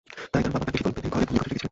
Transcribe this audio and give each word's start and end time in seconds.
তাই 0.31 0.41
তাঁর 0.43 0.51
বাবা 0.53 0.65
তাঁকে 0.67 0.77
শিকল 0.79 0.91
দিয়ে 0.95 0.97
বেঁধে 1.01 1.11
ঘরে 1.13 1.25
বন্দী 1.25 1.37
করে 1.41 1.45
রেখেছিলেন। 1.49 1.69